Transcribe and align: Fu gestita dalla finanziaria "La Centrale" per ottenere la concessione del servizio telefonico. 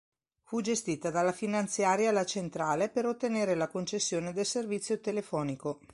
Fu 0.41 0.61
gestita 0.61 1.11
dalla 1.11 1.31
finanziaria 1.31 2.11
"La 2.11 2.25
Centrale" 2.25 2.89
per 2.89 3.05
ottenere 3.05 3.53
la 3.53 3.67
concessione 3.67 4.33
del 4.33 4.47
servizio 4.47 4.99
telefonico. 4.99 5.79